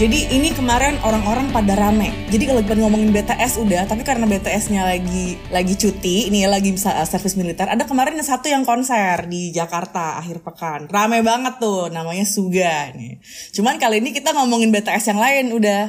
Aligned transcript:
Jadi 0.00 0.32
ini 0.32 0.48
kemarin 0.56 0.96
orang-orang 1.04 1.52
pada 1.52 1.76
rame. 1.76 2.08
Jadi 2.32 2.48
kalau 2.48 2.64
kita 2.64 2.72
ngomongin 2.80 3.12
BTS 3.12 3.60
udah, 3.60 3.84
tapi 3.84 4.00
karena 4.00 4.24
BTS-nya 4.24 4.88
lagi 4.88 5.36
lagi 5.52 5.76
cuti, 5.76 6.32
ini 6.32 6.40
ya 6.40 6.48
lagi 6.48 6.72
bisa 6.72 6.96
uh, 6.96 7.04
servis 7.04 7.36
militer. 7.36 7.68
Ada 7.68 7.84
kemarin 7.84 8.16
satu 8.24 8.48
yang 8.48 8.64
konser 8.64 9.28
di 9.28 9.52
Jakarta 9.52 10.16
akhir 10.16 10.40
pekan. 10.40 10.88
Rame 10.88 11.20
banget 11.20 11.60
tuh, 11.60 11.92
namanya 11.92 12.24
Suga 12.24 12.96
nih. 12.96 13.20
Cuman 13.52 13.76
kali 13.76 14.00
ini 14.00 14.16
kita 14.16 14.32
ngomongin 14.32 14.72
BTS 14.72 15.12
yang 15.12 15.20
lain 15.20 15.52
udah. 15.52 15.84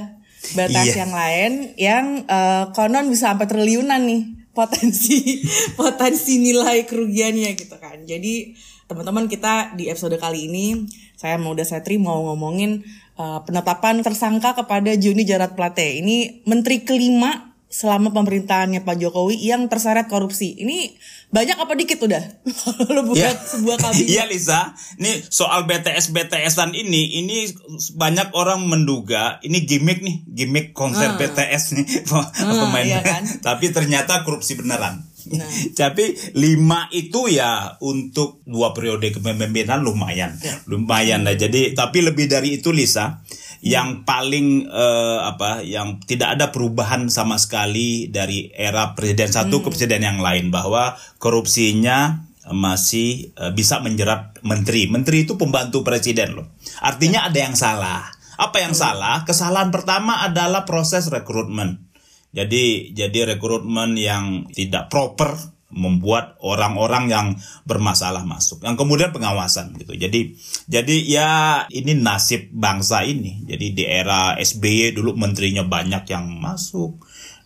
BTS 0.59 0.91
Iya. 0.91 1.07
yang 1.07 1.13
lain 1.15 1.51
yang 1.79 2.05
uh, 2.27 2.67
konon 2.75 3.07
bisa 3.07 3.31
sampai 3.31 3.47
triliunan 3.47 4.03
nih 4.03 4.27
potensi 4.51 5.39
potensi 5.79 6.35
nilai 6.35 6.83
kerugiannya 6.83 7.55
gitu 7.55 7.79
kan. 7.79 8.03
Jadi 8.03 8.59
teman-teman 8.91 9.31
kita 9.31 9.71
di 9.79 9.87
episode 9.87 10.19
kali 10.19 10.51
ini 10.51 10.83
saya 11.15 11.39
mau 11.39 11.55
udah 11.55 11.63
Setri 11.63 11.95
mau 11.95 12.27
ngomongin 12.27 12.83
uh, 13.21 13.39
penetapan 13.45 14.01
tersangka 14.01 14.57
kepada 14.57 14.89
Joni 14.97 15.21
Jarat 15.21 15.53
Plate. 15.53 16.01
Ini 16.01 16.41
menteri 16.49 16.81
kelima 16.81 17.53
selama 17.71 18.11
pemerintahannya 18.11 18.83
Pak 18.83 18.99
Jokowi 18.99 19.47
yang 19.47 19.71
terseret 19.71 20.11
korupsi. 20.11 20.59
Ini 20.59 20.91
banyak 21.31 21.55
apa 21.55 21.71
dikit 21.71 22.03
udah? 22.03 22.19
Kalau 22.83 23.07
buat 23.07 23.15
Ya. 23.15 23.31
sebuah 23.31 23.79
kabinet. 23.87 24.11
Iya 24.11 24.23
Lisa, 24.27 24.75
ini 24.99 25.23
soal 25.23 25.63
BTS 25.63 26.11
BTSan 26.11 26.75
ini, 26.75 27.23
ini 27.23 27.47
banyak 27.95 28.35
orang 28.35 28.67
menduga 28.67 29.39
ini 29.39 29.63
gimmick 29.63 30.03
nih, 30.03 30.19
gimmick 30.27 30.75
konser 30.75 31.15
BTS 31.15 31.79
nih 31.79 31.85
pemain. 32.59 32.83
iya 32.83 32.99
kan? 32.99 33.23
Tapi 33.39 33.71
ternyata 33.71 34.27
korupsi 34.27 34.59
beneran. 34.59 35.07
Nah. 35.29 35.45
Tapi 35.81 36.33
lima 36.37 36.89
itu 36.89 37.29
ya 37.29 37.77
untuk 37.83 38.41
dua 38.47 38.73
periode 38.73 39.13
kepemimpinan 39.13 39.85
lumayan, 39.85 40.33
Ya. 40.41 40.57
lumayan 40.65 41.21
lah. 41.27 41.37
Jadi 41.37 41.77
tapi 41.77 42.01
lebih 42.01 42.25
dari 42.31 42.57
itu 42.57 42.73
Lisa, 42.73 43.21
yang 43.61 44.01
paling 44.07 44.65
eh, 44.65 45.19
apa, 45.21 45.61
yang 45.61 46.01
tidak 46.03 46.39
ada 46.39 46.49
perubahan 46.49 47.05
sama 47.13 47.37
sekali 47.37 48.09
dari 48.09 48.49
era 48.49 48.97
presiden 48.97 49.29
satu 49.29 49.61
ke 49.61 49.69
presiden 49.69 50.01
yang 50.01 50.17
lain 50.17 50.49
bahwa 50.49 50.97
korupsinya 51.21 52.25
masih 52.49 53.29
eh, 53.37 53.53
bisa 53.53 53.77
menjerat 53.85 54.41
menteri. 54.41 54.89
Menteri 54.89 55.29
itu 55.29 55.37
pembantu 55.37 55.85
presiden 55.85 56.41
loh. 56.41 56.47
Artinya 56.81 57.29
ada 57.29 57.37
yang 57.37 57.53
salah. 57.53 58.09
Apa 58.41 58.65
yang 58.65 58.73
salah? 58.73 59.21
Kesalahan 59.21 59.69
pertama 59.69 60.25
adalah 60.25 60.65
proses 60.65 61.13
rekrutmen. 61.13 61.90
Jadi 62.31 62.95
jadi 62.95 63.35
rekrutmen 63.35 63.99
yang 63.99 64.47
tidak 64.55 64.87
proper 64.87 65.35
membuat 65.71 66.35
orang-orang 66.43 67.07
yang 67.07 67.27
bermasalah 67.63 68.27
masuk. 68.27 68.63
Yang 68.63 68.75
kemudian 68.83 69.11
pengawasan 69.15 69.75
gitu. 69.79 69.95
Jadi 69.95 70.35
jadi 70.67 70.95
ya 71.07 71.29
ini 71.71 71.95
nasib 71.95 72.51
bangsa 72.51 73.07
ini. 73.07 73.43
Jadi 73.47 73.71
di 73.71 73.83
era 73.87 74.35
SBY 74.35 74.95
dulu 74.95 75.15
menterinya 75.15 75.63
banyak 75.63 76.03
yang 76.11 76.27
masuk. 76.39 76.99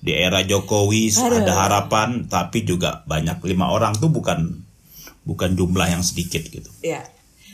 Di 0.05 0.14
era 0.14 0.45
Jokowi 0.45 1.09
Aduh. 1.17 1.42
ada 1.42 1.53
harapan 1.66 2.30
tapi 2.30 2.61
juga 2.61 3.02
banyak 3.09 3.42
lima 3.42 3.73
orang 3.73 3.97
tuh 3.97 4.14
bukan 4.14 4.61
bukan 5.25 5.58
jumlah 5.58 5.89
yang 5.89 6.05
sedikit 6.05 6.45
gitu. 6.45 6.70
Iya. 6.86 7.09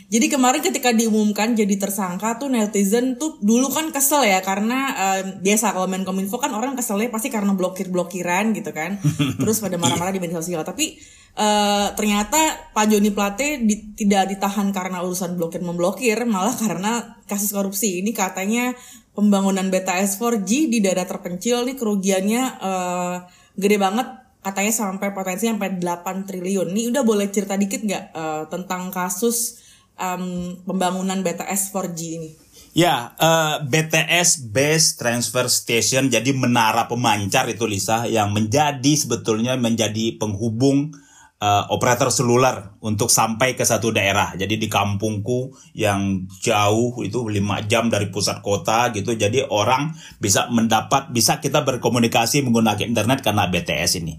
Jadi 0.08 0.26
kemarin 0.26 0.64
ketika 0.64 0.90
diumumkan 0.90 1.54
jadi 1.54 1.78
tersangka 1.78 2.40
tuh 2.40 2.50
netizen 2.50 3.20
tuh 3.20 3.38
dulu 3.38 3.68
kan 3.70 3.92
kesel 3.94 4.26
ya 4.26 4.40
karena 4.40 4.78
eh, 4.94 5.22
biasa 5.38 5.76
kalau 5.76 5.86
main 5.86 6.02
kominfo 6.02 6.40
kan 6.40 6.50
orang 6.56 6.74
keselnya 6.74 7.12
pasti 7.12 7.28
karena 7.28 7.52
blokir 7.52 7.92
blokiran 7.92 8.56
gitu 8.56 8.72
kan. 8.74 8.98
Terus 9.40 9.60
pada 9.62 9.76
marah-marah 9.78 10.10
di 10.10 10.20
media 10.20 10.40
sosial. 10.40 10.64
Tapi 10.64 10.96
eh, 11.36 11.86
ternyata 11.94 12.72
Pak 12.72 12.86
Joni 12.88 13.12
Plate 13.12 13.62
di- 13.62 13.94
tidak 13.94 14.32
ditahan 14.32 14.72
karena 14.72 15.04
urusan 15.04 15.36
blokir 15.38 15.62
memblokir, 15.62 16.24
malah 16.24 16.56
karena 16.56 17.20
kasus 17.28 17.52
korupsi. 17.52 18.00
Ini 18.00 18.10
katanya 18.16 18.72
pembangunan 19.12 19.68
BTS 19.68 20.16
4G 20.16 20.72
di 20.72 20.78
daerah 20.80 21.04
terpencil 21.04 21.68
nih 21.68 21.76
kerugiannya 21.76 22.42
eh, 22.60 23.16
gede 23.56 23.76
banget 23.76 24.08
katanya 24.42 24.74
sampai 24.74 25.14
potensi 25.14 25.46
sampai 25.46 25.78
8 25.78 26.26
triliun. 26.26 26.74
Ini 26.74 26.90
udah 26.90 27.04
boleh 27.06 27.30
cerita 27.30 27.54
dikit 27.54 27.86
nggak 27.86 28.04
eh, 28.12 28.44
tentang 28.50 28.90
kasus 28.90 29.62
em, 30.02 30.58
pembangunan 30.66 31.22
BTS 31.22 31.70
4G 31.70 32.00
ini? 32.18 32.30
Ya, 32.72 33.12
eh, 33.20 33.56
BTS 33.68 34.48
Base 34.48 34.96
Transfer 34.96 35.46
Station 35.52 36.08
jadi 36.08 36.32
menara 36.32 36.88
pemancar 36.88 37.44
itu 37.52 37.68
Lisa 37.68 38.08
yang 38.08 38.32
menjadi 38.32 38.92
sebetulnya 38.96 39.60
menjadi 39.60 40.16
penghubung 40.16 40.96
eh, 41.36 41.64
operator 41.68 42.08
seluler 42.08 42.72
untuk 42.80 43.12
sampai 43.12 43.52
ke 43.52 43.62
satu 43.68 43.92
daerah. 43.92 44.32
Jadi 44.32 44.56
di 44.56 44.72
kampungku 44.72 45.52
yang 45.76 46.24
jauh 46.40 46.96
itu 47.04 47.20
5 47.20 47.68
jam 47.68 47.92
dari 47.92 48.08
pusat 48.08 48.40
kota 48.40 48.88
gitu. 48.96 49.12
Jadi 49.12 49.44
orang 49.52 49.92
bisa 50.16 50.48
mendapat 50.48 51.12
bisa 51.12 51.44
kita 51.44 51.60
berkomunikasi 51.68 52.40
menggunakan 52.40 52.88
internet 52.88 53.20
karena 53.20 53.52
BTS 53.52 54.00
ini. 54.00 54.16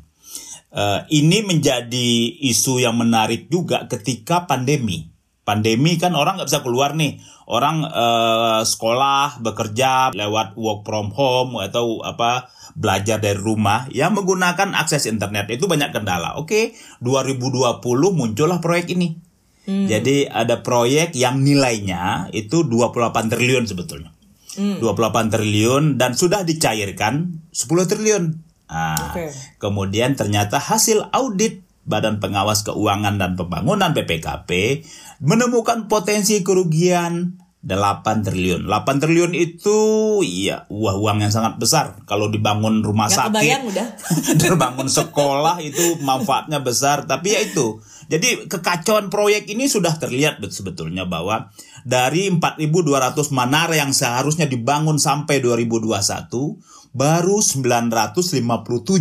Eh, 0.74 1.00
ini 1.14 1.46
menjadi 1.46 2.10
isu 2.50 2.82
yang 2.82 2.98
menarik 2.98 3.46
juga 3.46 3.86
ketika 3.86 4.50
pandemi. 4.50 5.13
Pandemi 5.44 6.00
kan 6.00 6.16
orang 6.16 6.40
nggak 6.40 6.50
bisa 6.50 6.64
keluar 6.64 6.96
nih. 6.96 7.20
Orang 7.48 7.84
eh, 7.84 8.62
sekolah, 8.64 9.44
bekerja 9.44 10.16
lewat 10.16 10.56
work 10.56 10.88
from 10.88 11.12
home 11.12 11.60
atau 11.60 12.00
apa 12.00 12.48
belajar 12.74 13.20
dari 13.20 13.38
rumah 13.38 13.86
yang 13.92 14.16
menggunakan 14.16 14.74
akses 14.74 15.06
internet 15.06 15.52
itu 15.52 15.68
banyak 15.68 15.92
kendala. 15.92 16.40
Oke, 16.40 16.74
2020 17.04 17.84
muncullah 18.16 18.64
proyek 18.64 18.96
ini. 18.96 19.20
Jadi 19.64 20.28
ada 20.28 20.60
proyek 20.60 21.16
yang 21.16 21.40
nilainya 21.40 22.28
itu 22.36 22.68
28 22.68 23.32
triliun 23.32 23.64
sebetulnya. 23.64 24.12
28 24.60 25.34
triliun 25.34 25.96
dan 25.96 26.14
sudah 26.20 26.44
dicairkan 26.44 27.48
10 27.50 27.90
triliun. 27.90 28.24
Nah, 28.70 29.14
Oke. 29.14 29.32
Kemudian 29.62 30.20
ternyata 30.20 30.60
hasil 30.60 31.10
audit 31.16 31.64
Badan 31.84 32.20
Pengawas 32.20 32.64
Keuangan 32.64 33.20
dan 33.20 33.36
Pembangunan 33.36 33.92
BPKP 33.92 34.84
menemukan 35.20 35.88
potensi 35.88 36.40
kerugian 36.42 37.40
8 37.64 38.28
triliun. 38.28 38.68
8 38.68 39.00
triliun 39.00 39.32
itu 39.32 39.80
iya 40.20 40.68
wah 40.68 41.00
uang 41.00 41.24
yang 41.24 41.32
sangat 41.32 41.56
besar 41.56 41.96
kalau 42.04 42.28
dibangun 42.28 42.84
rumah 42.84 43.08
Nggak 43.08 43.32
sakit. 43.32 43.60
udah. 43.72 43.88
terbangun 44.44 44.92
sekolah 44.92 45.64
itu 45.64 45.96
manfaatnya 46.04 46.60
besar 46.60 47.08
tapi 47.08 47.32
ya 47.32 47.40
itu 47.40 47.80
jadi 48.12 48.52
kekacauan 48.52 49.08
proyek 49.08 49.48
ini 49.48 49.72
sudah 49.72 49.96
terlihat 49.96 50.44
bet- 50.44 50.52
sebetulnya 50.52 51.08
bahwa 51.08 51.56
dari 51.88 52.28
4.200 52.28 53.16
menara 53.32 53.80
yang 53.80 53.96
seharusnya 53.96 54.44
dibangun 54.44 55.00
sampai 55.00 55.40
2021 55.40 56.83
baru 56.94 57.42
957 57.42 58.40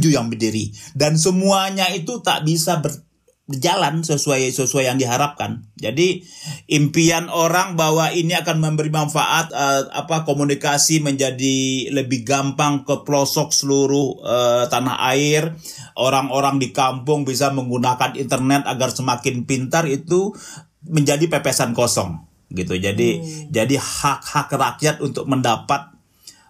yang 0.09 0.33
berdiri 0.33 0.73
dan 0.97 1.21
semuanya 1.21 1.93
itu 1.93 2.25
tak 2.25 2.49
bisa 2.49 2.81
ber- 2.81 3.05
berjalan 3.53 4.01
sesuai 4.01 4.49
sesuai 4.49 4.89
yang 4.89 4.97
diharapkan. 4.97 5.69
Jadi 5.77 6.25
impian 6.73 7.29
orang 7.29 7.77
bahwa 7.77 8.09
ini 8.09 8.33
akan 8.33 8.65
memberi 8.65 8.89
manfaat 8.89 9.53
eh, 9.53 9.83
apa 9.93 10.25
komunikasi 10.25 11.05
menjadi 11.05 11.91
lebih 11.93 12.25
gampang 12.25 12.89
ke 12.89 13.05
pelosok 13.05 13.53
seluruh 13.53 14.25
eh, 14.25 14.65
tanah 14.73 14.97
air, 15.13 15.53
orang-orang 16.01 16.57
di 16.57 16.73
kampung 16.73 17.29
bisa 17.29 17.53
menggunakan 17.53 18.17
internet 18.17 18.65
agar 18.65 18.89
semakin 18.89 19.45
pintar 19.45 19.85
itu 19.85 20.33
menjadi 20.89 21.29
pepesan 21.29 21.77
kosong 21.77 22.25
gitu. 22.57 22.81
Jadi 22.81 23.21
jadi 23.53 23.77
hak-hak 23.77 24.49
rakyat 24.49 24.97
untuk 25.05 25.29
mendapat 25.29 25.92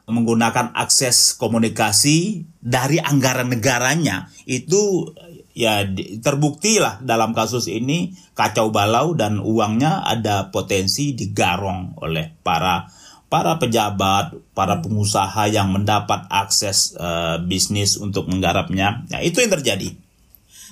menggunakan 0.06 0.74
akses 0.74 1.38
komunikasi 1.38 2.46
dari 2.58 2.98
anggaran 2.98 3.54
negaranya 3.54 4.28
itu 4.50 5.12
ya 5.52 5.84
terbukti 6.24 6.80
lah 6.80 6.98
dalam 7.04 7.36
kasus 7.36 7.68
ini 7.68 8.16
kacau 8.32 8.72
balau 8.72 9.12
dan 9.12 9.38
uangnya 9.38 10.02
ada 10.02 10.48
potensi 10.50 11.12
digarong 11.12 12.00
oleh 12.00 12.32
para 12.42 12.88
para 13.32 13.56
pejabat, 13.56 14.52
para 14.52 14.84
pengusaha 14.84 15.48
yang 15.48 15.72
mendapat 15.72 16.28
akses 16.28 16.92
eh, 17.00 17.40
bisnis 17.40 17.96
untuk 17.96 18.28
menggarapnya. 18.28 19.08
Nah, 19.08 19.24
itu 19.24 19.40
yang 19.40 19.48
terjadi. 19.56 19.88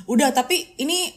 Udah, 0.04 0.28
tapi 0.36 0.76
ini 0.76 1.08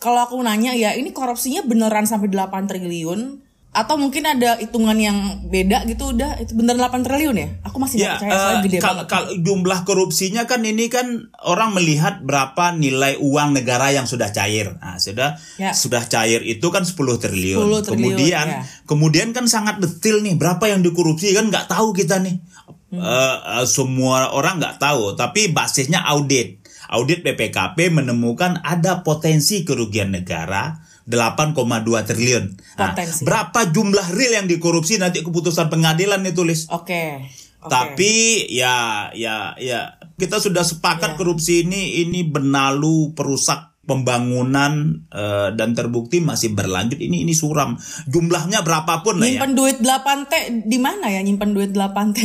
kalau 0.00 0.24
aku 0.24 0.40
nanya 0.40 0.72
ya, 0.72 0.96
ini 0.96 1.12
korupsinya 1.12 1.68
beneran 1.68 2.08
sampai 2.08 2.32
8 2.32 2.64
triliun 2.64 3.44
atau 3.76 4.00
mungkin 4.00 4.24
ada 4.24 4.56
hitungan 4.56 4.96
yang 4.96 5.18
beda 5.44 5.84
gitu 5.84 6.10
udah 6.10 6.40
itu 6.40 6.56
beneran 6.56 6.80
8 6.80 7.04
triliun 7.04 7.36
ya? 7.36 7.48
Aku 7.60 7.76
masih 7.76 8.00
Ya, 8.00 8.16
percaya 8.16 8.32
soalnya 8.32 8.56
eh, 8.56 8.64
gede 8.64 8.78
kal- 8.80 8.96
banget. 8.96 9.06
kal- 9.06 9.32
jumlah 9.36 9.78
korupsinya 9.84 10.48
kan 10.48 10.64
ini 10.64 10.88
kan 10.88 11.06
orang 11.44 11.76
melihat 11.76 12.24
berapa 12.24 12.72
nilai 12.72 13.20
uang 13.20 13.52
negara 13.52 13.92
yang 13.92 14.08
sudah 14.08 14.32
cair. 14.32 14.80
Nah, 14.80 14.96
sudah 14.96 15.36
Ya. 15.60 15.76
sudah 15.76 16.08
cair 16.08 16.40
itu 16.40 16.64
kan 16.72 16.82
10 16.82 17.20
triliun. 17.20 17.60
10 17.60 17.84
triliun, 17.84 18.16
kemudian 18.16 18.46
ya. 18.48 18.60
kemudian 18.84 19.28
kan 19.30 19.44
sangat 19.44 19.76
detil 19.76 20.24
nih 20.24 20.34
berapa 20.34 20.64
yang 20.66 20.80
dikorupsi 20.80 21.36
kan 21.36 21.46
nggak 21.46 21.68
tahu 21.68 21.92
kita 21.92 22.16
nih. 22.18 22.40
Hmm. 22.88 23.02
Eh, 23.02 23.66
semua 23.66 24.32
orang 24.32 24.56
nggak 24.56 24.80
tahu, 24.80 25.12
tapi 25.14 25.52
basisnya 25.52 26.00
audit. 26.00 26.64
Audit 26.86 27.20
BPKP 27.20 27.90
menemukan 27.90 28.62
ada 28.62 29.02
potensi 29.02 29.66
kerugian 29.66 30.14
negara 30.14 30.85
8,2 31.06 31.54
triliun. 32.02 32.44
Nah, 32.76 32.92
Potensi. 32.92 33.22
berapa 33.22 33.60
jumlah 33.70 34.06
real 34.12 34.42
yang 34.42 34.48
dikorupsi 34.50 34.98
nanti 34.98 35.22
keputusan 35.22 35.70
pengadilan 35.70 36.20
itu 36.22 36.34
tulis. 36.36 36.66
Oke. 36.68 37.22
Oke. 37.58 37.70
Tapi 37.70 38.14
ya 38.48 39.08
ya 39.10 39.54
ya 39.56 39.98
kita 40.14 40.38
sudah 40.38 40.62
sepakat 40.62 41.14
Ya. 41.14 41.18
korupsi 41.18 41.62
ini 41.62 42.02
ini 42.02 42.22
benalu 42.22 43.10
perusak 43.12 43.74
pembangunan 43.86 45.02
eh, 45.08 45.54
dan 45.54 45.74
terbukti 45.74 46.18
masih 46.18 46.52
berlanjut 46.52 46.98
ini 46.98 47.22
ini 47.22 47.30
suram 47.30 47.74
jumlahnya 48.06 48.62
berapapun 48.62 49.18
lah 49.18 49.26
ya. 49.26 49.38
nyimpen 49.38 49.54
duit 49.54 49.78
8 49.78 50.26
T 50.26 50.32
di 50.66 50.78
mana 50.78 51.06
ya 51.06 51.22
nyimpen 51.22 51.54
duit 51.54 51.70
8 51.70 52.14
T? 52.14 52.18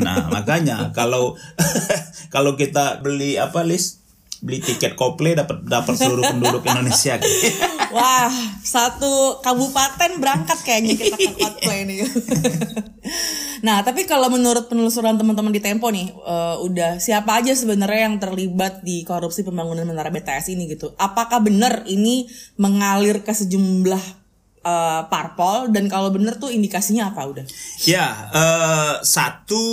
Nah 0.00 0.28
makanya 0.28 0.92
kalau 0.92 1.36
kalau 2.34 2.52
kita 2.54 3.00
beli 3.00 3.36
apa 3.36 3.60
list 3.62 4.01
beli 4.42 4.58
tiket 4.58 4.98
Coldplay 4.98 5.38
dapat 5.38 5.62
dapat 5.62 5.94
seluruh 5.94 6.26
penduduk 6.34 6.66
Indonesia. 6.66 7.14
Wah, 7.96 8.28
satu 8.66 9.38
kabupaten 9.38 10.18
berangkat 10.18 10.58
kayaknya 10.66 10.98
kita 10.98 11.16
ke 11.16 11.30
Coldplay 11.38 11.86
ini. 11.86 12.02
nah, 13.66 13.86
tapi 13.86 14.02
kalau 14.10 14.26
menurut 14.34 14.66
penelusuran 14.66 15.14
teman-teman 15.14 15.54
di 15.54 15.62
Tempo 15.62 15.88
nih, 15.94 16.10
eh, 16.10 16.56
udah 16.58 16.98
siapa 16.98 17.38
aja 17.38 17.54
sebenarnya 17.54 18.10
yang 18.10 18.18
terlibat 18.18 18.82
di 18.82 19.06
korupsi 19.06 19.46
pembangunan 19.46 19.86
menara 19.86 20.10
BTS 20.10 20.50
ini 20.50 20.66
gitu? 20.74 20.90
Apakah 20.98 21.38
benar 21.38 21.86
ini 21.86 22.26
mengalir 22.58 23.22
ke 23.22 23.30
sejumlah 23.30 24.21
eh, 24.62 25.02
parpol 25.10 25.74
dan 25.74 25.90
kalau 25.90 26.14
benar 26.14 26.38
tuh 26.38 26.48
indikasinya 26.54 27.10
apa 27.10 27.26
udah? 27.26 27.44
Ya, 27.84 28.30
eh, 28.30 28.94
satu 29.02 29.64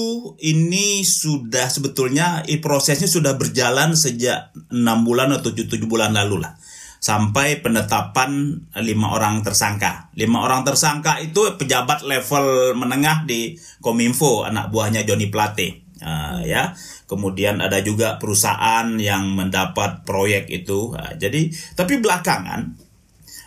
ini 0.41 1.06
sudah 1.06 1.69
sebetulnya 1.69 2.44
prosesnya 2.59 3.07
sudah 3.07 3.38
berjalan 3.38 3.94
sejak 3.94 4.51
enam 4.74 5.06
bulan 5.06 5.30
atau 5.31 5.53
tujuh 5.53 5.88
bulan 5.88 6.12
lalu 6.18 6.44
lah, 6.44 6.57
sampai 7.00 7.63
penetapan 7.63 8.59
lima 8.83 9.15
orang 9.15 9.45
tersangka. 9.45 10.12
Lima 10.18 10.44
orang 10.44 10.68
tersangka 10.68 11.21
itu 11.24 11.47
pejabat 11.56 12.03
level 12.03 12.75
menengah 12.75 13.24
di 13.24 13.56
Kominfo, 13.80 14.44
anak 14.44 14.74
buahnya 14.74 15.07
Joni 15.07 15.31
Plate. 15.31 15.88
Ah, 16.00 16.39
ya, 16.39 16.71
kemudian 17.12 17.59
ada 17.59 17.83
juga 17.83 18.15
perusahaan 18.15 18.88
yang 18.95 19.35
mendapat 19.35 20.07
proyek 20.07 20.47
itu. 20.47 20.95
Ah, 20.95 21.12
jadi, 21.19 21.51
tapi 21.75 22.00
belakangan 22.00 22.88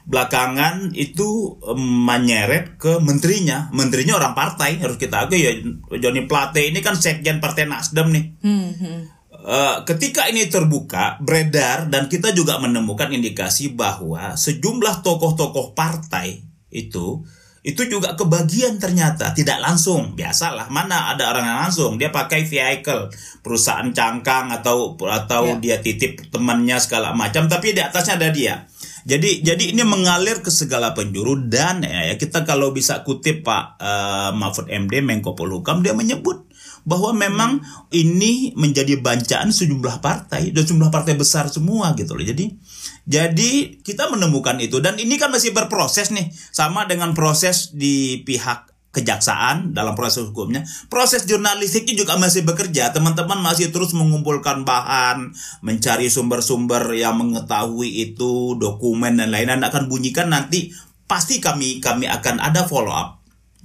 belakangan 0.06 0.90
itu 0.94 1.58
menyeret 1.78 2.76
ke 2.76 2.98
menterinya. 2.98 3.70
Menterinya 3.70 4.18
orang 4.18 4.34
partai 4.34 4.78
harus 4.82 4.98
kita 4.98 5.26
akui 5.26 5.40
ya. 5.42 5.52
Joni 5.98 6.26
Plate 6.26 6.68
ini 6.68 6.82
kan 6.82 6.98
sekjen 6.98 7.38
Partai 7.38 7.70
Nasdem 7.70 8.10
nih. 8.10 8.24
Hmm, 8.42 8.70
hmm. 8.74 9.00
Eh, 9.42 9.76
ketika 9.82 10.30
ini 10.30 10.46
terbuka, 10.46 11.18
beredar 11.18 11.90
dan 11.90 12.06
kita 12.06 12.30
juga 12.30 12.62
menemukan 12.62 13.10
indikasi 13.10 13.74
bahwa 13.74 14.38
sejumlah 14.38 15.02
tokoh-tokoh 15.02 15.74
partai 15.74 16.46
itu 16.70 17.26
itu 17.62 17.86
juga 17.86 18.18
kebagian 18.18 18.82
ternyata 18.82 19.30
tidak 19.30 19.62
langsung 19.62 20.18
biasalah 20.18 20.66
mana 20.66 21.14
ada 21.14 21.30
orang 21.30 21.46
yang 21.46 21.60
langsung 21.62 21.94
dia 21.94 22.10
pakai 22.10 22.42
vehicle 22.42 23.06
perusahaan 23.38 23.86
cangkang 23.94 24.50
atau 24.50 24.98
atau 24.98 25.62
dia 25.62 25.78
titip 25.78 26.26
temannya 26.34 26.82
segala 26.82 27.14
macam 27.14 27.46
tapi 27.46 27.70
di 27.70 27.78
atasnya 27.78 28.18
ada 28.18 28.34
dia 28.34 28.66
jadi 29.02 29.42
jadi 29.42 29.74
ini 29.74 29.82
mengalir 29.82 30.40
ke 30.42 30.50
segala 30.50 30.94
penjuru 30.94 31.50
dan 31.50 31.82
ya, 31.82 32.12
ya, 32.12 32.14
kita 32.14 32.46
kalau 32.46 32.70
bisa 32.70 33.02
kutip 33.02 33.42
Pak 33.42 33.64
eh, 33.82 34.30
Mahfud 34.34 34.70
MD 34.70 35.02
Menko 35.02 35.34
Polhukam 35.34 35.82
dia 35.82 35.94
menyebut 35.94 36.46
bahwa 36.82 37.14
memang 37.14 37.62
ini 37.94 38.54
menjadi 38.58 38.98
bancaan 38.98 39.54
sejumlah 39.54 40.02
partai 40.02 40.50
dan 40.50 40.66
sejumlah 40.66 40.90
partai 40.90 41.14
besar 41.14 41.46
semua 41.46 41.94
gitu 41.94 42.18
loh. 42.18 42.26
Jadi 42.26 42.58
jadi 43.06 43.82
kita 43.82 44.10
menemukan 44.10 44.58
itu 44.58 44.82
dan 44.82 44.98
ini 44.98 45.18
kan 45.18 45.30
masih 45.30 45.54
berproses 45.54 46.10
nih 46.10 46.30
sama 46.50 46.86
dengan 46.90 47.14
proses 47.14 47.70
di 47.74 48.22
pihak 48.26 48.71
kejaksaan 48.92 49.72
dalam 49.72 49.96
proses 49.96 50.28
hukumnya. 50.28 50.62
Proses 50.92 51.24
jurnalistiknya 51.24 51.96
juga 51.96 52.20
masih 52.20 52.44
bekerja. 52.44 52.92
Teman-teman 52.92 53.40
masih 53.40 53.72
terus 53.72 53.96
mengumpulkan 53.96 54.68
bahan, 54.68 55.32
mencari 55.64 56.12
sumber-sumber 56.12 56.92
yang 56.92 57.16
mengetahui 57.16 58.12
itu, 58.12 58.54
dokumen 58.60 59.16
dan 59.16 59.32
lain-lain 59.32 59.64
akan 59.64 59.88
bunyikan 59.88 60.28
nanti 60.28 60.76
pasti 61.08 61.40
kami 61.40 61.80
kami 61.80 62.08
akan 62.08 62.40
ada 62.40 62.64
follow 62.64 62.92
up 62.92 63.22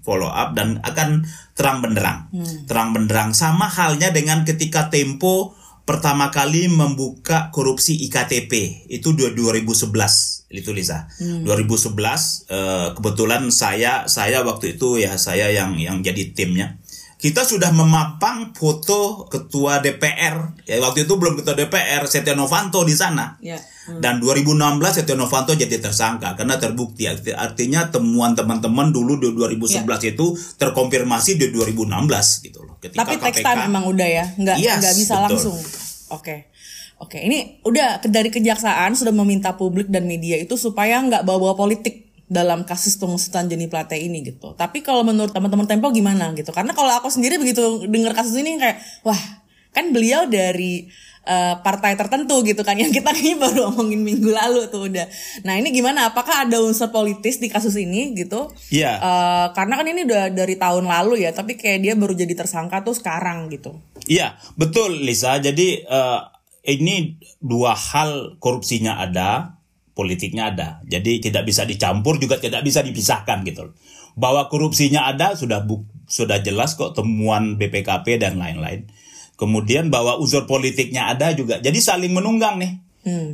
follow 0.07 0.31
up 0.31 0.56
dan 0.56 0.79
akan 0.88 1.27
terang 1.51 1.83
benderang. 1.83 2.31
Terang 2.63 2.95
benderang 2.95 3.35
sama 3.35 3.68
halnya 3.68 4.15
dengan 4.15 4.47
ketika 4.47 4.88
Tempo 4.88 5.56
pertama 5.87 6.27
kali 6.27 6.67
membuka 6.67 7.47
korupsi 7.49 7.95
IKTP 8.03 8.51
itu 8.91 9.15
dua- 9.15 9.31
2011 9.31 10.43
itu 10.49 10.69
Lisa. 10.69 11.07
2011 11.19 12.45
eh, 12.47 12.87
kebetulan 12.93 13.47
saya 13.49 14.03
saya 14.05 14.43
waktu 14.43 14.75
itu 14.75 14.99
ya 14.99 15.15
saya 15.15 15.47
yang 15.49 15.79
yang 15.79 15.99
jadi 15.99 16.31
timnya. 16.31 16.75
Kita 17.17 17.41
sudah 17.41 17.73
memapang 17.73 18.53
foto 18.53 19.25
ketua 19.25 19.81
DPR. 19.81 20.53
Ya 20.63 20.77
waktu 20.77 21.03
itu 21.03 21.17
belum 21.17 21.41
ketua 21.41 21.57
DPR 21.57 22.05
Setia 22.05 22.37
Novanto 22.37 22.85
di 22.85 22.93
sana. 22.93 23.41
Ya. 23.41 23.57
Dan 23.89 24.21
2016 24.21 24.53
Setia 24.93 25.17
Novanto 25.17 25.55
jadi 25.55 25.81
tersangka 25.81 26.35
karena 26.35 26.59
terbukti 26.59 27.09
Arti- 27.09 27.33
artinya 27.33 27.89
temuan 27.89 28.35
teman-teman 28.35 28.93
dulu 28.93 29.17
di 29.17 29.33
2011 29.33 29.81
Ya. 30.03 30.13
itu 30.13 30.35
terkonfirmasi 30.61 31.39
di 31.39 31.49
2016 31.49 32.43
gitu. 32.43 32.66
Ketika 32.87 33.03
Tapi 33.03 33.13
text 33.19 33.43
time 33.43 33.61
emang 33.67 33.85
udah 33.87 34.07
ya, 34.07 34.25
nggak 34.35 34.57
Yes, 34.57 34.79
nggak 34.79 34.95
bisa 34.95 35.13
betul. 35.13 35.25
langsung. 35.27 35.57
Oke, 36.15 36.35
oke. 37.03 37.17
Ini 37.19 37.61
udah 37.67 38.01
dari 38.07 38.31
kejaksaan 38.31 38.95
sudah 38.95 39.11
meminta 39.11 39.53
publik 39.59 39.91
dan 39.91 40.07
media 40.07 40.39
itu 40.39 40.55
supaya 40.55 41.03
nggak 41.03 41.27
bawa-bawa 41.27 41.53
politik 41.53 42.07
dalam 42.27 42.67
kasus 42.67 42.99
pengusutan 42.99 43.47
Joni 43.47 43.71
Plate 43.71 43.95
ini 43.95 44.19
gitu. 44.23 44.51
Tapi 44.55 44.83
kalau 44.83 45.07
menurut 45.07 45.31
teman-teman 45.31 45.63
Tempo 45.63 45.87
gimana 45.95 46.35
gitu? 46.35 46.51
Karena 46.51 46.75
kalau 46.75 46.91
aku 46.91 47.07
sendiri 47.07 47.39
begitu 47.39 47.87
dengar 47.87 48.11
kasus 48.11 48.35
ini 48.35 48.59
kayak, 48.59 48.83
wah 49.07 49.19
kan 49.75 49.91
beliau 49.95 50.25
dari 50.27 50.87
eh, 51.27 51.55
partai 51.59 51.99
tertentu 51.99 52.39
gitu 52.47 52.63
kan 52.63 52.79
yang 52.79 52.89
kita 52.89 53.11
kayaknya 53.11 53.37
baru 53.43 53.61
omongin 53.75 54.01
minggu 54.01 54.31
lalu 54.31 54.71
tuh 54.71 54.87
udah. 54.87 55.07
Nah 55.43 55.59
ini 55.59 55.75
gimana? 55.75 56.09
Apakah 56.11 56.47
ada 56.47 56.63
unsur 56.63 56.87
politis 56.89 57.37
di 57.43 57.51
kasus 57.51 57.75
ini 57.75 58.15
gitu? 58.15 58.47
Iya. 58.71 58.97
Eh, 58.99 59.47
karena 59.51 59.73
kan 59.75 59.87
ini 59.87 60.07
udah 60.07 60.31
dari 60.31 60.55
tahun 60.55 60.87
lalu 60.87 61.27
ya, 61.27 61.35
tapi 61.35 61.59
kayak 61.59 61.83
dia 61.83 61.93
baru 61.99 62.15
jadi 62.15 62.33
tersangka 62.33 62.81
tuh 62.87 62.95
sekarang 62.95 63.51
gitu. 63.51 63.75
Iya, 64.07 64.39
betul 64.56 65.03
Lisa. 65.03 65.35
Jadi 65.44 65.83
eh, 65.83 66.19
ini 66.68 67.15
dua 67.39 67.75
hal 67.75 68.39
korupsinya 68.39 68.99
ada, 68.99 69.59
politiknya 69.95 70.51
ada. 70.51 70.69
Jadi 70.87 71.23
tidak 71.23 71.47
bisa 71.47 71.63
dicampur 71.63 72.19
juga 72.19 72.39
tidak 72.39 72.63
bisa 72.63 72.83
dipisahkan 72.83 73.44
gitu. 73.47 73.71
Bahwa 74.18 74.49
korupsinya 74.49 75.07
ada 75.07 75.35
sudah 75.37 75.63
buk- 75.63 75.87
sudah 76.07 76.39
jelas 76.39 76.75
kok 76.80 76.95
temuan 76.95 77.59
BPKP 77.59 78.19
dan 78.19 78.39
lain-lain. 78.39 78.87
Kemudian 79.37 79.94
bahwa 79.94 80.17
unsur 80.17 80.49
politiknya 80.49 81.13
ada 81.13 81.29
juga. 81.37 81.61
Jadi 81.61 81.77
saling 81.77 82.09
menunggang 82.09 82.57
nih. 82.57 82.73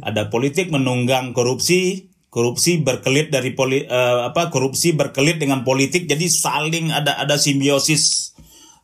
Ada 0.04 0.28
politik 0.28 0.70
menunggang 0.70 1.32
korupsi, 1.32 2.12
korupsi 2.28 2.84
berkelit 2.84 3.32
dari 3.32 3.56
poli, 3.56 3.88
eh, 3.88 4.20
apa 4.28 4.52
korupsi 4.52 4.92
berkelit 4.94 5.40
dengan 5.40 5.64
politik. 5.64 6.06
Jadi 6.06 6.28
saling 6.28 6.92
ada 6.92 7.16
ada 7.18 7.40
simbiosis 7.40 8.36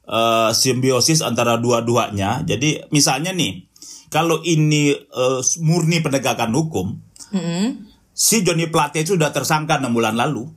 eh, 0.07 0.51
simbiosis 0.55 1.19
antara 1.19 1.59
dua-duanya. 1.59 2.41
Jadi 2.47 2.88
misalnya 2.89 3.35
nih, 3.35 3.67
kalau 4.07 4.39
ini 4.41 4.95
eh, 4.95 5.41
murni 5.59 5.99
penegakan 5.99 6.55
hukum, 6.55 7.03
si 8.15 8.41
Johnny 8.47 8.71
Plate 8.71 9.03
itu 9.03 9.19
sudah 9.19 9.35
tersangka 9.35 9.77
enam 9.77 9.91
bulan 9.91 10.15
lalu. 10.15 10.47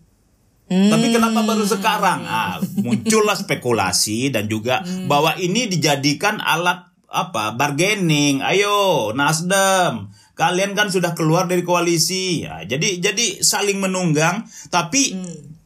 Tapi 0.73 1.07
kenapa 1.13 1.41
baru 1.45 1.65
sekarang? 1.69 2.25
Ah, 2.25 2.57
muncullah 2.81 3.37
spekulasi 3.37 4.33
dan 4.33 4.49
juga 4.49 4.81
bahwa 5.07 5.37
ini 5.37 5.69
dijadikan 5.69 6.41
alat 6.41 6.89
apa? 7.13 7.53
Bargaining. 7.55 8.41
Ayo, 8.41 9.13
Nasdem. 9.13 10.09
Kalian 10.33 10.73
kan 10.73 10.89
sudah 10.89 11.13
keluar 11.13 11.45
dari 11.45 11.61
koalisi. 11.61 12.43
Ya, 12.43 12.65
jadi 12.65 12.99
jadi 12.99 13.45
saling 13.45 13.79
menunggang 13.79 14.49
tapi 14.73 15.13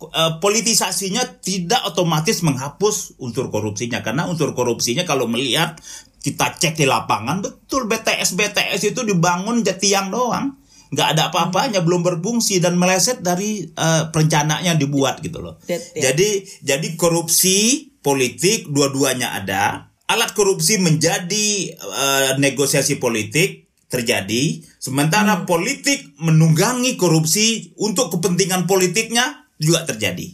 eh, 0.03 0.33
politisasinya 0.43 1.39
tidak 1.39 1.87
otomatis 1.87 2.43
menghapus 2.43 3.17
unsur 3.23 3.49
korupsinya 3.49 4.03
karena 4.03 4.27
unsur 4.27 4.53
korupsinya 4.59 5.07
kalau 5.07 5.31
melihat 5.31 5.79
kita 6.21 6.59
cek 6.59 6.75
di 6.75 6.91
lapangan 6.91 7.39
betul 7.39 7.87
BTS 7.87 8.35
BTS 8.35 8.91
itu 8.91 9.07
dibangun 9.07 9.63
tiang 9.63 10.11
doang 10.11 10.59
nggak 10.93 11.09
ada 11.17 11.23
apa-apanya 11.35 11.83
belum 11.83 12.07
berfungsi 12.07 12.63
dan 12.63 12.79
meleset 12.79 13.23
dari 13.25 13.67
eh, 13.67 14.03
perencanaannya 14.11 14.79
dibuat 14.79 15.23
gitu 15.25 15.43
loh. 15.43 15.59
That- 15.67 15.83
ya. 15.99 16.11
jadi 16.13 16.47
jadi 16.63 16.89
korupsi 16.95 17.91
politik 18.05 18.71
dua-duanya 18.71 19.35
ada. 19.35 19.91
Alat 20.07 20.39
korupsi 20.39 20.79
menjadi 20.79 21.75
eh, 21.75 22.31
negosiasi 22.39 23.03
politik 23.03 23.67
terjadi. 23.91 24.63
Sementara 24.79 25.47
politik 25.47 26.15
menunggangi 26.23 26.95
korupsi 26.95 27.75
untuk 27.79 28.15
kepentingan 28.15 28.71
politiknya 28.71 29.51
juga 29.59 29.83
terjadi. 29.83 30.31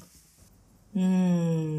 Hmm, 0.92 1.71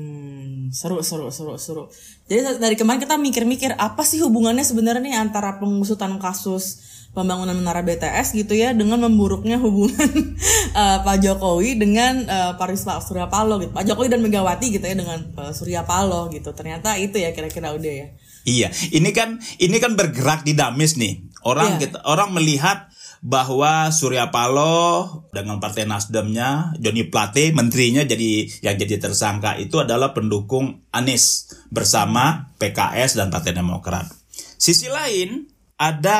seru 0.73 1.05
seru 1.05 1.29
seru 1.29 1.53
seru. 1.61 1.83
Jadi 2.25 2.57
dari 2.57 2.73
kemarin 2.73 2.97
kita 2.97 3.15
mikir-mikir 3.21 3.77
apa 3.77 4.01
sih 4.01 4.17
hubungannya 4.25 4.65
sebenarnya 4.65 5.05
nih 5.05 5.15
antara 5.21 5.61
pengusutan 5.61 6.17
kasus 6.17 6.81
pembangunan 7.13 7.53
menara 7.53 7.85
BTS 7.85 8.33
gitu 8.33 8.57
ya 8.57 8.73
dengan 8.73 8.97
memburuknya 9.05 9.61
hubungan 9.61 10.33
uh, 10.73 10.97
Pak 11.05 11.21
Jokowi 11.21 11.77
dengan 11.77 12.25
uh, 12.25 12.57
Pak 12.57 12.73
Surya 13.05 13.29
Paloh 13.29 13.61
gitu. 13.61 13.69
Pak 13.69 13.85
Jokowi 13.85 14.09
dan 14.09 14.25
Megawati 14.25 14.73
gitu 14.73 14.81
ya 14.81 14.97
dengan 14.97 15.21
uh, 15.37 15.53
Surya 15.53 15.85
Paloh 15.85 16.33
gitu. 16.33 16.49
Ternyata 16.57 16.97
itu 16.97 17.21
ya 17.21 17.29
kira-kira 17.37 17.69
udah 17.71 17.93
ya. 17.93 18.07
Iya, 18.43 18.67
ini 18.91 19.15
kan 19.15 19.39
ini 19.61 19.77
kan 19.79 19.95
bergerak 19.95 20.43
dinamis 20.43 20.99
nih. 20.99 21.31
Orang 21.45 21.77
yeah. 21.77 21.87
kita 21.87 22.01
orang 22.03 22.33
melihat 22.35 22.91
bahwa 23.23 23.87
Surya 23.87 24.35
Paloh 24.35 25.23
dengan 25.31 25.63
Partai 25.63 25.87
Nasdemnya, 25.87 26.75
Joni 26.75 27.07
Plate, 27.07 27.55
menterinya 27.55 28.03
jadi 28.03 28.51
yang 28.59 28.75
jadi 28.75 28.99
tersangka 28.99 29.55
itu 29.55 29.79
adalah 29.79 30.11
pendukung 30.11 30.83
Anies 30.91 31.47
bersama 31.71 32.51
PKS 32.59 33.15
dan 33.15 33.31
Partai 33.31 33.55
Demokrat. 33.55 34.11
Sisi 34.59 34.91
lain, 34.91 35.47
ada 35.79 36.19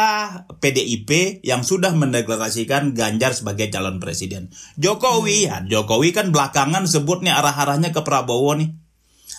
PDIP 0.63 1.43
yang 1.43 1.67
sudah 1.67 1.91
mendeklarasikan 1.91 2.95
Ganjar 2.95 3.35
sebagai 3.35 3.67
calon 3.67 3.99
presiden. 3.99 4.55
Jokowi, 4.79 5.51
ya 5.51 5.59
Jokowi 5.59 6.15
kan 6.15 6.31
belakangan 6.31 6.87
sebutnya 6.87 7.35
arah-arahnya 7.43 7.91
ke 7.91 7.99
Prabowo 7.99 8.55
nih. 8.55 8.71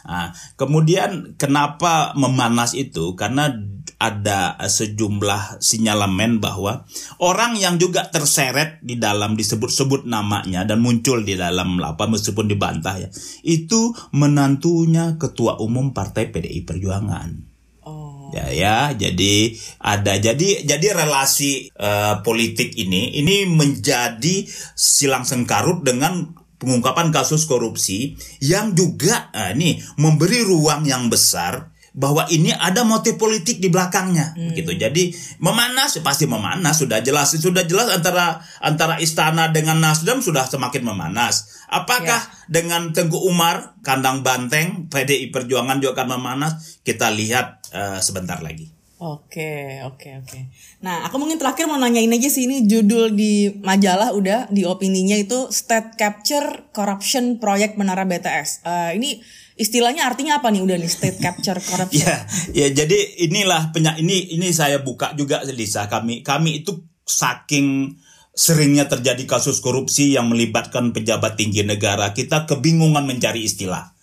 Nah, 0.04 0.36
kemudian 0.60 1.32
kenapa 1.40 2.12
memanas 2.12 2.76
itu? 2.76 3.16
Karena 3.16 3.48
ada 3.98 4.58
sejumlah 4.60 5.62
sinyalemen 5.62 6.42
bahwa 6.42 6.86
orang 7.22 7.56
yang 7.58 7.78
juga 7.78 8.08
terseret 8.10 8.82
di 8.82 8.98
dalam 8.98 9.38
disebut-sebut 9.38 10.04
namanya 10.04 10.66
dan 10.66 10.82
muncul 10.82 11.22
di 11.22 11.38
dalam 11.38 11.78
apa 11.80 12.06
meskipun 12.10 12.50
dibantah 12.50 13.00
ya, 13.00 13.08
itu 13.46 13.94
menantunya 14.14 15.16
ketua 15.20 15.58
umum 15.62 15.94
Partai 15.94 16.30
PDI 16.30 16.66
Perjuangan. 16.66 17.54
Ya 18.34 18.50
ya 18.50 18.78
jadi 18.90 19.54
ada 19.78 20.18
jadi 20.18 20.66
jadi 20.66 20.86
relasi 20.90 21.70
uh, 21.78 22.18
politik 22.26 22.74
ini 22.74 23.14
ini 23.14 23.46
menjadi 23.46 24.42
silang 24.74 25.22
sengkarut 25.22 25.86
dengan 25.86 26.34
pengungkapan 26.58 27.14
kasus 27.14 27.46
korupsi 27.46 28.18
yang 28.42 28.74
juga 28.74 29.30
uh, 29.30 29.54
ini 29.54 29.78
memberi 30.02 30.42
ruang 30.42 30.82
yang 30.82 31.06
besar 31.06 31.73
bahwa 31.94 32.26
ini 32.26 32.50
ada 32.50 32.82
motif 32.82 33.14
politik 33.14 33.62
di 33.62 33.70
belakangnya 33.70 34.34
hmm. 34.34 34.58
gitu. 34.58 34.74
Jadi 34.74 35.14
memanas 35.38 35.94
pasti 36.02 36.26
memanas 36.26 36.82
sudah 36.82 36.98
jelas 37.06 37.38
sudah 37.38 37.62
jelas 37.70 37.86
antara 37.94 38.42
antara 38.58 38.98
istana 38.98 39.54
dengan 39.54 39.78
Nasdem 39.78 40.18
sudah 40.18 40.50
semakin 40.50 40.82
memanas. 40.82 41.62
Apakah 41.70 42.18
ya. 42.18 42.50
dengan 42.50 42.90
Tengku 42.90 43.22
Umar 43.22 43.78
kandang 43.86 44.26
banteng 44.26 44.90
PDI 44.90 45.30
Perjuangan 45.30 45.78
juga 45.78 46.02
akan 46.02 46.18
memanas? 46.18 46.82
Kita 46.82 47.14
lihat 47.14 47.70
uh, 47.70 48.02
sebentar 48.02 48.42
lagi. 48.42 48.73
Oke, 49.02 49.82
oke, 49.82 50.22
oke. 50.22 50.40
Nah, 50.86 51.02
aku 51.10 51.18
mungkin 51.18 51.34
terakhir 51.34 51.66
mau 51.66 51.74
nanyain 51.74 52.14
aja 52.14 52.30
sih 52.30 52.46
ini 52.46 52.62
judul 52.70 53.10
di 53.10 53.50
majalah 53.58 54.14
udah 54.14 54.46
di 54.54 54.62
opininya 54.62 55.18
itu 55.18 55.50
State 55.50 55.98
Capture 55.98 56.70
Corruption 56.70 57.42
Project 57.42 57.74
Menara 57.74 58.06
BTS. 58.06 58.62
Uh, 58.62 58.70
eh, 58.70 58.90
ini 59.02 59.10
istilahnya 59.54 60.06
artinya 60.06 60.42
apa 60.42 60.50
nih 60.50 60.62
udah 60.62 60.76
nih 60.78 60.90
state 60.90 61.18
capture 61.22 61.58
corruption? 61.62 62.02
ya, 62.10 62.26
ya 62.50 62.66
jadi 62.74 62.98
inilah 63.30 63.70
penyak 63.70 64.02
ini 64.02 64.34
ini 64.34 64.50
saya 64.50 64.82
buka 64.82 65.14
juga 65.14 65.46
Lisa 65.46 65.86
kami 65.86 66.26
kami 66.26 66.62
itu 66.62 66.82
saking 67.06 67.94
seringnya 68.34 68.90
terjadi 68.90 69.22
kasus 69.30 69.62
korupsi 69.62 70.18
yang 70.18 70.26
melibatkan 70.26 70.90
pejabat 70.90 71.38
tinggi 71.38 71.62
negara 71.62 72.10
kita 72.10 72.50
kebingungan 72.50 73.06
mencari 73.06 73.46
istilah. 73.46 73.93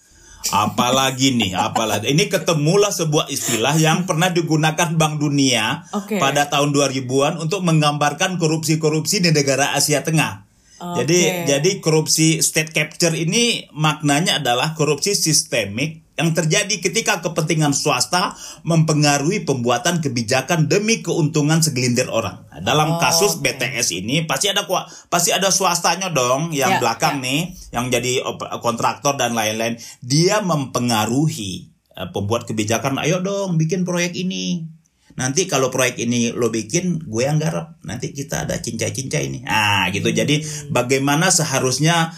Apalagi 0.50 1.38
nih, 1.38 1.54
apalagi 1.54 2.10
ini 2.10 2.26
ketemulah 2.26 2.90
sebuah 2.90 3.30
istilah 3.30 3.78
yang 3.78 4.10
pernah 4.10 4.34
digunakan 4.34 4.90
Bank 4.98 5.22
Dunia 5.22 5.86
okay. 5.94 6.18
pada 6.18 6.50
tahun 6.50 6.74
2000-an 6.74 7.38
untuk 7.38 7.62
menggambarkan 7.62 8.42
korupsi-korupsi 8.42 9.22
di 9.22 9.30
negara 9.30 9.78
Asia 9.78 10.02
Tengah. 10.02 10.50
Okay. 10.82 10.98
Jadi 11.06 11.20
jadi 11.46 11.72
korupsi 11.78 12.42
state 12.42 12.74
capture 12.74 13.14
ini 13.14 13.70
maknanya 13.78 14.42
adalah 14.42 14.74
korupsi 14.74 15.14
sistemik 15.14 16.02
yang 16.22 16.38
terjadi 16.38 16.78
ketika 16.78 17.26
kepentingan 17.26 17.74
swasta 17.74 18.38
mempengaruhi 18.62 19.42
pembuatan 19.42 20.06
kebijakan 20.06 20.70
demi 20.70 21.02
keuntungan 21.02 21.66
segelintir 21.66 22.14
orang. 22.14 22.46
Nah, 22.54 22.62
dalam 22.62 22.96
oh, 22.96 23.00
kasus 23.02 23.42
okay. 23.42 23.58
BTS 23.58 23.98
ini 23.98 24.30
pasti 24.30 24.54
ada 24.54 24.70
pasti 25.10 25.34
ada 25.34 25.50
swastanya 25.50 26.14
dong 26.14 26.54
yang 26.54 26.78
yeah, 26.78 26.80
belakang 26.80 27.18
yeah. 27.20 27.26
nih 27.26 27.42
yang 27.74 27.86
jadi 27.90 28.22
kontraktor 28.62 29.18
dan 29.18 29.34
lain-lain. 29.34 29.82
Dia 30.06 30.46
mempengaruhi 30.46 31.74
uh, 31.98 32.14
pembuat 32.14 32.46
kebijakan, 32.46 33.02
ayo 33.02 33.26
dong 33.26 33.58
bikin 33.58 33.82
proyek 33.82 34.14
ini 34.14 34.70
nanti 35.16 35.48
kalau 35.48 35.68
proyek 35.68 36.00
ini 36.00 36.32
lo 36.32 36.48
bikin 36.48 37.04
gue 37.04 37.24
yang 37.24 37.40
garap 37.40 37.80
nanti 37.84 38.16
kita 38.16 38.48
ada 38.48 38.60
cincai-cincai 38.60 39.24
ini 39.28 39.40
ah 39.48 39.88
gitu 39.92 40.12
hmm. 40.12 40.18
jadi 40.18 40.36
bagaimana 40.72 41.28
seharusnya 41.34 42.16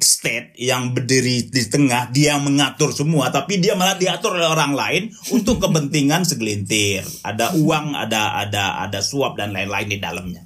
state 0.00 0.56
yang 0.56 0.96
berdiri 0.96 1.44
di 1.52 1.62
tengah 1.68 2.08
dia 2.08 2.40
mengatur 2.40 2.96
semua 2.96 3.28
tapi 3.28 3.60
dia 3.60 3.76
malah 3.76 4.00
diatur 4.00 4.40
oleh 4.40 4.48
orang 4.48 4.72
lain 4.72 5.02
untuk 5.30 5.60
kepentingan 5.60 6.24
segelintir. 6.24 7.04
Ada 7.20 7.56
uang 7.60 7.92
ada 7.92 8.40
ada 8.40 8.80
ada 8.80 9.00
suap 9.04 9.36
dan 9.36 9.52
lain-lain 9.52 9.88
di 9.92 9.98
dalamnya. 10.00 10.42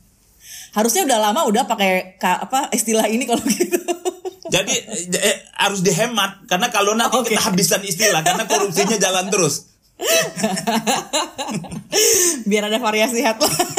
Harusnya 0.75 1.07
udah 1.07 1.19
lama 1.31 1.41
udah 1.47 1.65
pakai 1.71 2.19
apa 2.19 2.71
istilah 2.75 3.07
ini 3.07 3.25
kalau 3.25 3.43
gitu. 3.47 3.79
Jadi 4.49 4.75
eh, 5.15 5.39
harus 5.61 5.85
dihemat 5.85 6.49
karena 6.49 6.73
kalau 6.73 6.97
nanti 6.97 7.21
okay. 7.21 7.37
kita 7.37 7.53
habisan 7.53 7.83
istilah 7.85 8.25
karena 8.25 8.49
korupsinya 8.49 8.97
jalan 8.97 9.29
terus 9.29 9.78
Biar 12.49 12.71
ada 12.71 12.79
variasi 12.79 13.21
headline. 13.23 13.71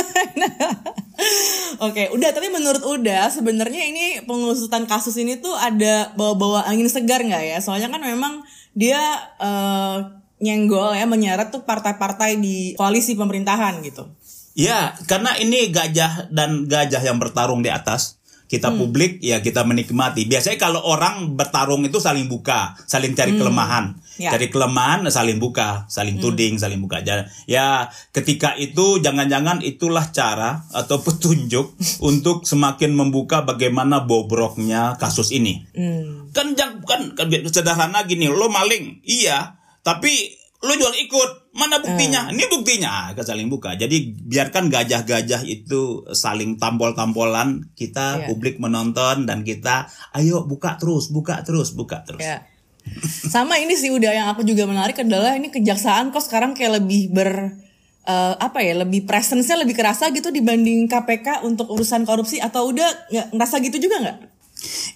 Oke, 1.79 2.11
udah 2.11 2.35
tapi 2.35 2.51
menurut 2.51 2.83
Uda 2.83 3.31
sebenarnya 3.31 3.87
ini 3.87 4.05
pengusutan 4.27 4.83
kasus 4.83 5.15
ini 5.15 5.39
tuh 5.39 5.55
ada 5.55 6.11
bawa-bawa 6.15 6.67
angin 6.67 6.91
segar 6.91 7.23
nggak 7.23 7.55
ya? 7.55 7.57
Soalnya 7.63 7.87
kan 7.87 8.03
memang 8.03 8.43
dia 8.75 8.99
uh, 9.39 10.19
nyenggol 10.43 10.95
ya 10.95 11.07
menyeret 11.07 11.51
tuh 11.51 11.63
partai-partai 11.63 12.39
di 12.39 12.75
koalisi 12.75 13.15
pemerintahan 13.15 13.79
gitu. 13.83 14.11
Ya, 14.59 14.91
karena 15.07 15.39
ini 15.39 15.71
gajah 15.71 16.27
dan 16.35 16.67
gajah 16.67 16.99
yang 16.99 17.15
bertarung 17.15 17.63
di 17.63 17.71
atas 17.71 18.18
kita 18.49 18.73
hmm. 18.73 18.77
publik 18.81 19.11
ya 19.21 19.45
kita 19.45 19.61
menikmati. 19.61 20.25
Biasanya 20.25 20.57
kalau 20.57 20.81
orang 20.81 21.37
bertarung 21.37 21.85
itu 21.85 22.01
saling 22.01 22.25
buka, 22.25 22.73
saling 22.89 23.13
cari 23.13 23.37
hmm. 23.37 23.39
kelemahan. 23.45 23.85
Ya. 24.17 24.35
Cari 24.35 24.49
kelemahan 24.49 25.05
saling 25.07 25.37
buka, 25.37 25.85
saling 25.85 26.17
hmm. 26.17 26.23
tuding, 26.25 26.53
saling 26.57 26.81
buka. 26.81 27.05
Ya, 27.45 27.93
ketika 28.09 28.57
itu 28.57 28.99
jangan-jangan 29.05 29.61
itulah 29.61 30.09
cara 30.09 30.65
atau 30.73 30.97
petunjuk 31.05 31.77
untuk 32.01 32.49
semakin 32.49 32.97
membuka 32.97 33.45
bagaimana 33.45 34.03
bobroknya 34.03 34.97
kasus 34.97 35.29
ini. 35.29 35.69
Hmm. 35.77 36.33
Kan 36.33 36.57
jangan 36.57 36.81
kan, 36.83 37.01
kan 37.13 37.29
sederhana 37.47 38.03
gini, 38.09 38.27
lo 38.33 38.49
maling. 38.49 39.05
Iya, 39.05 39.61
tapi 39.85 40.33
lu 40.65 40.73
jual 40.73 40.97
ikut 41.05 41.38
mana 41.49 41.81
buktinya? 41.81 42.29
Hmm. 42.29 42.33
ini 42.37 42.45
buktinya. 42.45 42.89
Ah, 43.09 43.23
saling 43.25 43.49
buka. 43.49 43.73
Jadi 43.73 44.13
biarkan 44.25 44.69
gajah-gajah 44.69 45.41
itu 45.49 46.05
saling 46.13 46.61
tampol-tampolan 46.61 47.73
kita 47.73 48.21
yeah. 48.21 48.27
publik 48.29 48.61
menonton 48.61 49.25
dan 49.25 49.41
kita 49.41 49.89
ayo 50.13 50.45
buka 50.45 50.77
terus 50.77 51.09
buka 51.09 51.41
terus 51.41 51.73
buka 51.73 52.05
terus. 52.05 52.21
Yeah. 52.21 52.45
sama 53.05 53.61
ini 53.61 53.77
sih 53.77 53.93
udah 53.93 54.09
yang 54.09 54.27
aku 54.33 54.41
juga 54.41 54.65
menarik 54.65 54.97
adalah 55.03 55.37
ini 55.37 55.53
kejaksaan 55.53 56.09
kok 56.09 56.25
sekarang 56.25 56.57
kayak 56.57 56.81
lebih 56.81 57.13
ber 57.13 57.53
uh, 58.09 58.33
apa 58.39 58.65
ya 58.65 58.81
lebih 58.81 59.05
presence 59.05 59.51
lebih 59.53 59.77
kerasa 59.77 60.09
gitu 60.09 60.33
dibanding 60.33 60.89
KPK 60.89 61.45
untuk 61.45 61.69
urusan 61.69 62.05
korupsi. 62.05 62.41
Atau 62.41 62.73
udah 62.73 62.87
nggak 63.09 63.27
ngerasa 63.35 63.55
gitu 63.65 63.77
juga 63.89 64.01
nggak? 64.01 64.17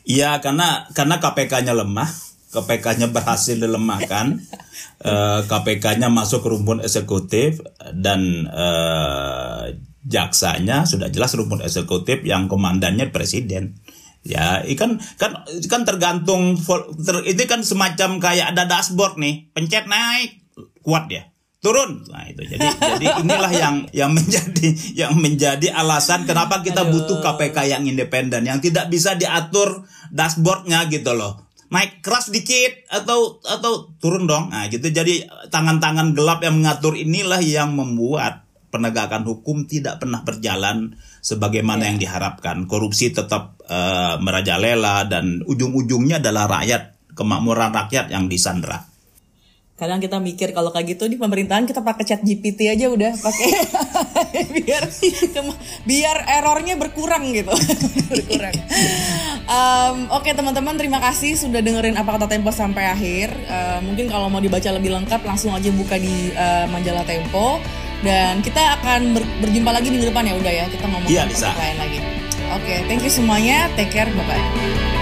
Iya 0.04 0.44
karena 0.44 0.88
karena 0.92 1.18
KPK-nya 1.18 1.74
lemah 1.74 2.33
KPK-nya 2.54 3.10
berhasil 3.10 3.58
dilemahkan, 3.58 4.38
eh, 5.10 5.42
KPK-nya 5.50 6.14
masuk 6.14 6.46
ke 6.46 6.48
rumpun 6.54 6.80
eksekutif 6.86 7.66
dan 7.98 8.46
uh, 8.48 9.74
jaksanya 10.06 10.86
sudah 10.86 11.10
jelas 11.10 11.34
rumpun 11.34 11.66
eksekutif 11.66 12.22
yang 12.22 12.46
komandannya 12.46 13.10
presiden. 13.10 13.82
Ya, 14.24 14.64
ikan 14.64 15.04
kan 15.20 15.44
kan 15.68 15.84
tergantung 15.84 16.56
ter, 16.56 17.18
ini 17.28 17.44
kan 17.44 17.60
semacam 17.60 18.24
kayak 18.24 18.56
ada 18.56 18.64
dashboard 18.70 19.20
nih, 19.20 19.52
pencet 19.52 19.84
naik 19.84 20.40
kuat 20.80 21.12
ya 21.12 21.34
turun. 21.64 22.04
Nah 22.12 22.28
itu. 22.28 22.44
Jadi 22.44 22.68
jadi 23.00 23.08
inilah 23.24 23.52
yang 23.56 23.76
yang 23.96 24.12
menjadi 24.12 24.68
yang 24.94 25.16
menjadi 25.16 25.72
alasan 25.72 26.28
kenapa 26.28 26.60
kita 26.60 26.84
Aduh. 26.84 27.04
butuh 27.04 27.18
KPK 27.24 27.58
yang 27.72 27.84
independen 27.88 28.44
yang 28.44 28.60
tidak 28.60 28.92
bisa 28.92 29.16
diatur 29.16 29.88
dashboardnya 30.12 30.92
gitu 30.92 31.16
loh 31.16 31.43
naik 31.74 32.06
keras 32.06 32.30
dikit 32.30 32.86
atau 32.94 33.42
atau 33.42 33.89
turun 33.98 34.30
dong. 34.30 34.53
Nah, 34.53 34.70
gitu. 34.70 34.94
Jadi 34.94 35.25
tangan-tangan 35.50 36.13
gelap 36.13 36.46
yang 36.46 36.62
mengatur 36.62 36.94
inilah 36.94 37.42
yang 37.42 37.74
membuat 37.74 38.46
penegakan 38.70 39.25
hukum 39.25 39.65
tidak 39.65 39.98
pernah 39.98 40.22
berjalan 40.22 40.94
sebagaimana 41.25 41.86
yeah. 41.86 41.89
yang 41.89 41.98
diharapkan. 41.98 42.70
Korupsi 42.70 43.10
tetap 43.10 43.58
uh, 43.65 44.22
merajalela 44.22 45.10
dan 45.10 45.42
ujung-ujungnya 45.46 46.22
adalah 46.22 46.46
rakyat, 46.46 47.13
kemakmuran 47.18 47.74
rakyat 47.74 48.13
yang 48.13 48.30
disandra. 48.30 48.93
Kadang 49.84 50.00
kita 50.00 50.16
mikir 50.24 50.56
kalau 50.56 50.72
kayak 50.72 50.96
gitu 50.96 51.12
di 51.12 51.20
pemerintahan 51.20 51.68
kita 51.68 51.84
pakai 51.84 52.08
chat 52.08 52.24
GPT 52.24 52.72
aja 52.72 52.88
udah 52.88 53.12
pakai 53.20 53.48
biar 54.56 54.84
biar 55.84 56.18
errornya 56.40 56.80
berkurang 56.80 57.36
gitu. 57.36 57.52
Berkurang. 58.12 58.56
Um, 59.44 60.08
oke 60.16 60.24
okay, 60.24 60.32
teman-teman 60.32 60.80
terima 60.80 61.04
kasih 61.04 61.36
sudah 61.36 61.60
dengerin 61.60 62.00
apa 62.00 62.16
kata 62.16 62.32
Tempo 62.32 62.56
sampai 62.56 62.88
akhir. 62.88 63.36
Uh, 63.52 63.80
mungkin 63.84 64.08
kalau 64.08 64.32
mau 64.32 64.40
dibaca 64.40 64.72
lebih 64.72 64.96
lengkap 64.96 65.20
langsung 65.28 65.52
aja 65.52 65.68
buka 65.75 66.00
di 66.00 66.32
uh, 66.32 66.66
majalah 66.72 67.04
Tempo. 67.04 67.60
Dan 68.04 68.44
kita 68.44 68.80
akan 68.80 69.16
ber 69.16 69.24
berjumpa 69.44 69.72
lagi 69.72 69.88
minggu 69.88 70.12
depan 70.12 70.28
ya 70.28 70.36
udah 70.36 70.52
ya 70.52 70.66
kita 70.68 70.86
ngomong 70.92 71.08
ya, 71.08 71.24
lain 71.28 71.78
lagi. 71.80 72.00
Oke 72.00 72.63
okay, 72.63 72.80
thank 72.88 73.04
you 73.04 73.12
semuanya. 73.12 73.68
Take 73.75 73.92
care 73.92 74.08
bye 74.12 74.24
bye 74.28 74.93